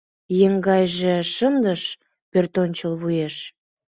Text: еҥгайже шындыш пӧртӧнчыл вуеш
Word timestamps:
еҥгайже 0.45 1.15
шындыш 1.33 1.81
пӧртӧнчыл 2.31 2.93
вуеш 3.01 3.35